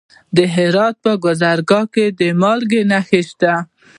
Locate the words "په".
1.03-1.11